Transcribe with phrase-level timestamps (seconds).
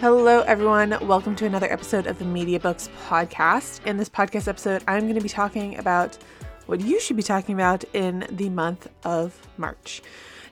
[0.00, 0.96] Hello, everyone.
[1.08, 3.84] Welcome to another episode of the MediaBooks Podcast.
[3.84, 6.16] In this podcast episode, I'm going to be talking about
[6.66, 10.00] what you should be talking about in the month of March.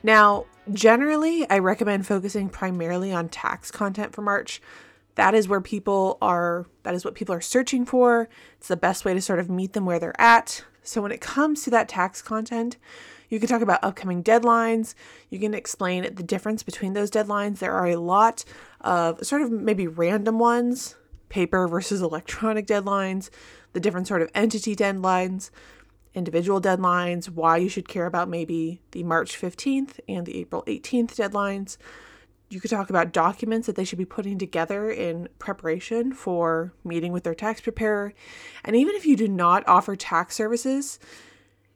[0.03, 4.61] Now, generally, I recommend focusing primarily on tax content for March.
[5.15, 8.27] That is where people are, that is what people are searching for.
[8.57, 10.65] It's the best way to sort of meet them where they're at.
[10.83, 12.75] So, when it comes to that tax content,
[13.29, 14.93] you can talk about upcoming deadlines.
[15.29, 17.59] You can explain the difference between those deadlines.
[17.59, 18.45] There are a lot
[18.81, 20.95] of sort of maybe random ones,
[21.29, 23.29] paper versus electronic deadlines,
[23.73, 25.49] the different sort of entity deadlines,
[26.13, 31.15] individual deadlines, why you should care about maybe the March 15th and the April 18th
[31.15, 31.77] deadlines.
[32.49, 37.11] You could talk about documents that they should be putting together in preparation for meeting
[37.11, 38.13] with their tax preparer.
[38.63, 40.97] And even if you do not offer tax services,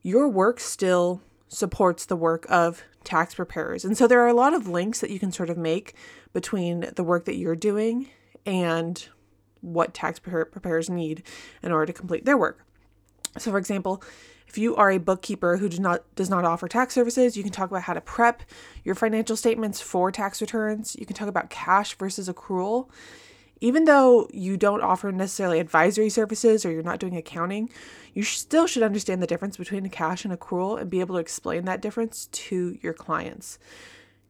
[0.02, 3.84] your work still supports the work of tax preparers.
[3.84, 5.94] And so there are a lot of links that you can sort of make
[6.32, 8.10] between the work that you're doing
[8.46, 9.06] and
[9.60, 11.24] what tax preparers need
[11.62, 12.66] in order to complete their work.
[13.38, 14.02] So for example,
[14.48, 17.52] if you are a bookkeeper who does not does not offer tax services, you can
[17.52, 18.44] talk about how to prep
[18.84, 20.96] your financial statements for tax returns.
[21.00, 22.90] You can talk about cash versus accrual
[23.62, 27.70] even though you don't offer necessarily advisory services or you're not doing accounting,
[28.14, 31.66] you still should understand the difference between cash and accrual and be able to explain
[31.66, 33.60] that difference to your clients.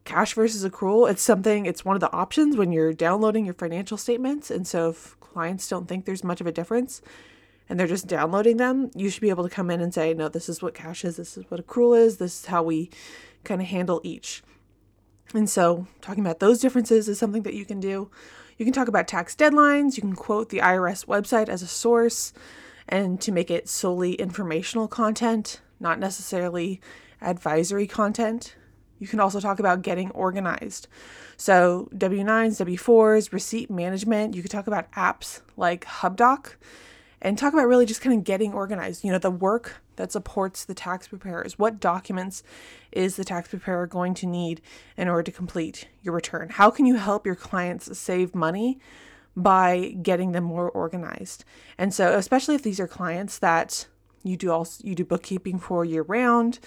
[0.03, 3.97] Cash versus accrual, it's something, it's one of the options when you're downloading your financial
[3.97, 4.51] statements.
[4.51, 7.01] And so if clients don't think there's much of a difference
[7.69, 10.27] and they're just downloading them, you should be able to come in and say, no,
[10.27, 12.89] this is what cash is, this is what accrual is, this is how we
[13.45, 14.43] kind of handle each.
[15.33, 18.11] And so talking about those differences is something that you can do.
[18.61, 22.31] You can talk about tax deadlines, you can quote the IRS website as a source,
[22.87, 26.79] and to make it solely informational content, not necessarily
[27.23, 28.55] advisory content.
[28.99, 30.87] You can also talk about getting organized.
[31.37, 34.35] So, W 9s, W 4s, receipt management.
[34.35, 36.59] You could talk about apps like Hubdoc
[37.21, 39.03] and talk about really just kind of getting organized.
[39.03, 41.59] You know, the work that supports the tax preparers.
[41.59, 42.43] What documents
[42.91, 44.61] is the tax preparer going to need
[44.97, 46.49] in order to complete your return?
[46.49, 48.79] How can you help your clients save money
[49.35, 51.45] by getting them more organized?
[51.77, 53.85] And so, especially if these are clients that
[54.23, 56.59] you do also you do bookkeeping for year round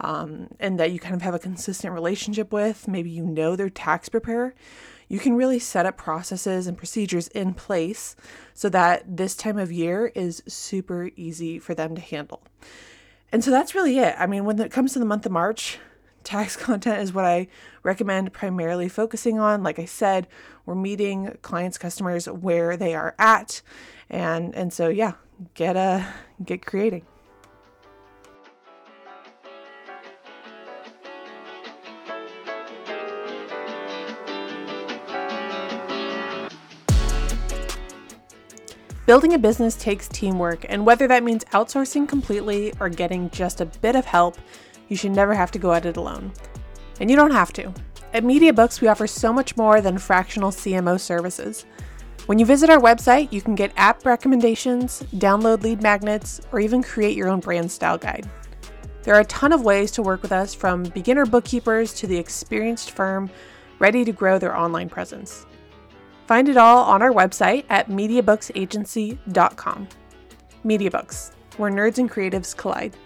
[0.00, 3.68] um, and that you kind of have a consistent relationship with maybe you know their
[3.68, 4.54] tax preparer
[5.10, 8.14] you can really set up processes and procedures in place
[8.54, 12.40] so that this time of year is super easy for them to handle.
[13.32, 14.14] And so that's really it.
[14.16, 15.78] I mean, when it comes to the month of March,
[16.24, 17.48] tax content is what I
[17.82, 19.64] recommend primarily focusing on.
[19.64, 20.28] Like I said,
[20.64, 23.62] we're meeting clients, customers where they are at.
[24.08, 25.14] And and so yeah,
[25.54, 26.04] get a uh,
[26.44, 27.04] get creating.
[39.10, 43.66] Building a business takes teamwork, and whether that means outsourcing completely or getting just a
[43.66, 44.36] bit of help,
[44.86, 46.30] you should never have to go at it alone.
[47.00, 47.74] And you don't have to.
[48.14, 51.66] At MediaBooks, we offer so much more than fractional CMO services.
[52.26, 56.80] When you visit our website, you can get app recommendations, download lead magnets, or even
[56.80, 58.30] create your own brand style guide.
[59.02, 62.16] There are a ton of ways to work with us from beginner bookkeepers to the
[62.16, 63.28] experienced firm
[63.80, 65.46] ready to grow their online presence.
[66.30, 69.88] Find it all on our website at mediabooksagency.com.
[70.64, 72.96] Mediabooks, where nerds and creatives collide.